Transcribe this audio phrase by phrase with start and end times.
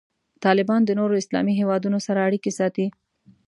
[0.43, 2.85] طالبان د نورو اسلامي هیوادونو سره اړیکې ساتي.